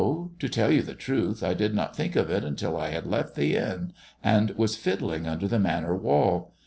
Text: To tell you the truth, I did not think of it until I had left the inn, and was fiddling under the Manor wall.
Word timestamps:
To 0.39 0.49
tell 0.49 0.71
you 0.71 0.81
the 0.81 0.95
truth, 0.95 1.43
I 1.43 1.53
did 1.53 1.75
not 1.75 1.95
think 1.95 2.15
of 2.15 2.31
it 2.31 2.43
until 2.43 2.75
I 2.75 2.89
had 2.89 3.05
left 3.05 3.35
the 3.35 3.55
inn, 3.55 3.93
and 4.23 4.49
was 4.57 4.75
fiddling 4.75 5.27
under 5.27 5.47
the 5.47 5.59
Manor 5.59 5.95
wall. 5.95 6.55